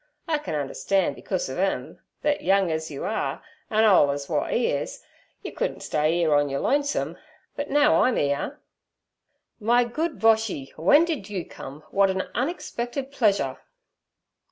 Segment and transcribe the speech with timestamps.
[0.27, 4.51] I can un'er'stan' becus ov 'em, thet young ez you are, an' ole ez w'at
[4.51, 5.03] 'e is,
[5.43, 7.19] yer couldn' stay 'ere on yer lonesome.
[7.55, 8.59] But now I'm 'ere—'
[9.59, 10.71] 'My good Boshy!
[10.75, 11.83] When did you come?
[11.91, 13.59] What an unexpected pleasure!'